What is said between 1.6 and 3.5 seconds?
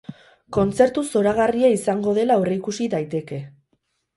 izango dela aurreikusi daiteke.